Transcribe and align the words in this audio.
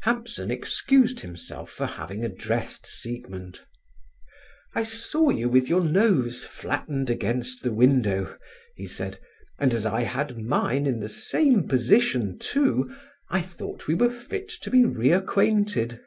Hampson 0.00 0.50
excused 0.50 1.20
himself 1.20 1.70
for 1.70 1.86
having 1.86 2.24
addressed 2.24 2.86
Siegmund: 2.88 3.60
"I 4.74 4.82
saw 4.82 5.30
you 5.30 5.48
with 5.48 5.68
your 5.68 5.84
nose 5.84 6.44
flattened 6.44 7.08
against 7.08 7.62
the 7.62 7.70
window," 7.72 8.36
he 8.74 8.88
said, 8.88 9.20
"and 9.60 9.72
as 9.72 9.86
I 9.86 10.00
had 10.00 10.40
mine 10.40 10.86
in 10.86 10.98
the 10.98 11.08
same 11.08 11.68
position 11.68 12.36
too, 12.40 12.92
I 13.28 13.42
thought 13.42 13.86
we 13.86 13.94
were 13.94 14.10
fit 14.10 14.48
to 14.62 14.72
be 14.72 14.84
re 14.84 15.12
acquainted." 15.12 16.00